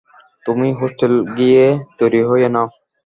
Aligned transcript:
তুমি 0.45 0.67
হোস্টেল 0.79 1.13
গিয়ে 1.37 1.65
তৈরি 1.99 2.21
হয়ে 2.29 2.47
নাও! 2.53 2.67